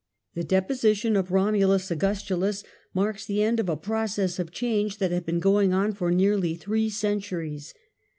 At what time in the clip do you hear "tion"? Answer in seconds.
0.95-1.15